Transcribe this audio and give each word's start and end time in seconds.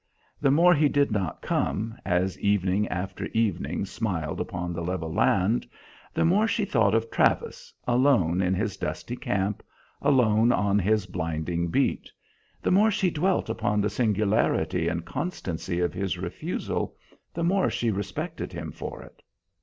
The 0.41 0.49
more 0.49 0.73
he 0.73 0.89
did 0.89 1.11
not 1.11 1.43
come, 1.43 1.95
as 2.03 2.39
evening 2.39 2.87
after 2.87 3.25
evening 3.35 3.85
smiled 3.85 4.41
upon 4.41 4.73
the 4.73 4.81
level 4.83 5.13
land; 5.13 5.67
the 6.11 6.25
more 6.25 6.47
she 6.47 6.65
thought 6.65 6.95
of 6.95 7.11
Travis, 7.11 7.71
alone 7.87 8.41
in 8.41 8.55
his 8.55 8.77
dusty 8.77 9.15
camp, 9.15 9.61
alone 10.01 10.51
on 10.51 10.79
his 10.79 11.05
blinding 11.05 11.67
beat; 11.67 12.09
the 12.63 12.71
more 12.71 12.89
she 12.89 13.11
dwelt 13.11 13.47
upon 13.47 13.79
the 13.79 13.91
singularity 13.91 14.87
and 14.87 15.05
constancy 15.05 15.79
of 15.81 15.93
his 15.93 16.17
refusal, 16.17 16.95
the 17.31 17.43
more 17.43 17.69
she 17.69 17.91
respected 17.91 18.51
him 18.51 18.71
for 18.71 19.03
it. 19.03 19.21